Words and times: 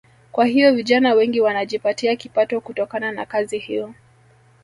Kwa 0.31 0.45
hiyo 0.45 0.73
vijana 0.75 1.13
wengi 1.13 1.41
wanajipatia 1.41 2.15
kipato 2.15 2.61
kutokana 2.61 3.11
na 3.11 3.25
kazi 3.25 3.57
hiyo 3.59 3.93